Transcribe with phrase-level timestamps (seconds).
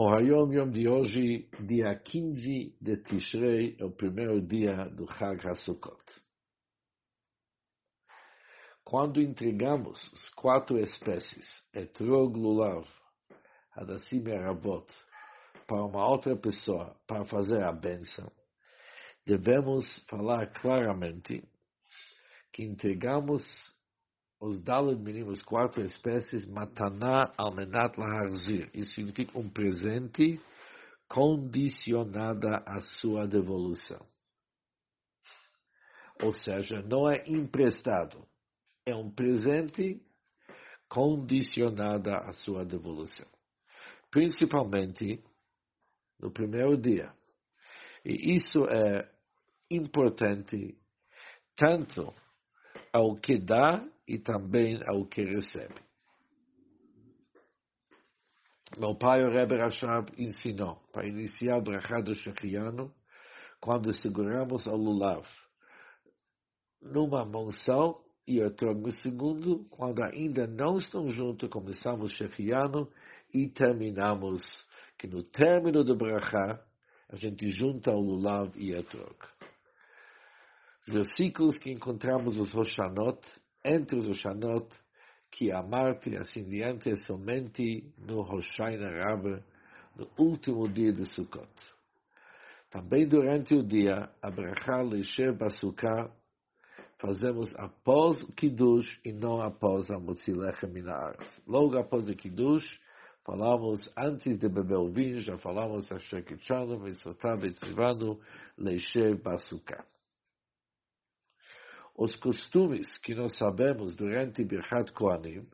[0.00, 5.44] O Hayom Yom de hoje, dia 15 de Tishrei, é o primeiro dia do Chag
[5.44, 6.00] HaSukkot.
[8.84, 12.86] Quando entregamos as quatro espécies, Etrog Lulav,
[13.72, 14.86] Hadassim e Arabot,
[15.66, 18.30] para uma outra pessoa, para fazer a benção,
[19.26, 21.42] devemos falar claramente
[22.52, 23.42] que entregamos
[24.40, 28.70] os Daled Minim, as quatro espécies, Mataná Almenat Laharzir.
[28.72, 30.40] Isso significa um presente
[31.08, 34.06] condicionada à sua devolução.
[36.22, 38.26] Ou seja, não é emprestado,
[38.84, 40.00] é um presente
[40.88, 43.26] condicionada à sua devolução.
[44.10, 45.22] Principalmente
[46.18, 47.12] no primeiro dia.
[48.04, 49.08] E isso é
[49.70, 50.76] importante
[51.54, 52.12] tanto
[52.92, 55.74] ao que dá e também ao que recebe.
[58.78, 62.14] Meu pai, o Rebbe Rashab, ensinou para iniciar o brachá do
[63.60, 65.26] quando seguramos o lulav
[66.80, 72.92] numa mão só e o troco no segundo, quando ainda não estão juntos, começamos o
[73.32, 74.44] e terminamos,
[74.98, 76.62] que no término do brachá,
[77.08, 79.37] a gente junta o lulav e o troco.
[80.88, 83.20] Os versículos que encontramos os Roshanot
[83.62, 84.66] entre os Oshanot,
[85.30, 89.44] que a Marte assim diante somente no Hoshaina Rabbe,
[89.94, 91.46] no último dia de Sukkot.
[92.70, 96.10] Também durante o dia, a Brachá Leisher Basukkah,
[96.96, 101.38] fazemos após o Kiddush e não após a Motzilechem Minares.
[101.46, 102.80] Logo após o Kiddush,
[103.26, 108.18] falamos, antes de beber o vinho, já falamos a Shekichanu, Mitzvotav e Tzivanu,
[108.56, 109.84] Leisher Basukkah
[111.98, 115.44] os costumes que nós sabemos durante Birchat Koanim,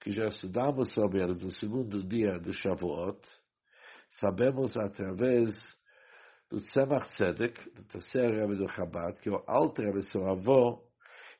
[0.00, 3.20] que já estudamos sobre eles no segundo dia do Shavuot,
[4.08, 5.50] sabemos através
[6.48, 10.82] do Tzemach Tzedek, do terceiro Rebbe do Chabad, que o alto Rebbe, seu avô,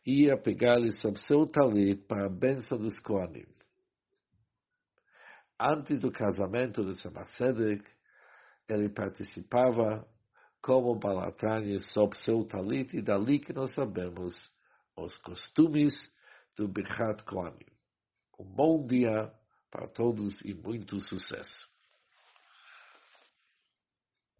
[0.04, 3.46] ia pegar-lhe sobre seu talit para a bênção dos Koanim.
[5.58, 7.82] Antes do casamento do Tzemach Tzedek,
[8.68, 10.06] ele participava
[10.68, 14.50] como Balatani sob seu talit, e dali que nós sabemos
[14.94, 15.94] os costumes
[16.54, 17.64] do Birchat Kohanim.
[18.38, 19.32] Um bom dia
[19.70, 21.77] para todos e muito sucesso.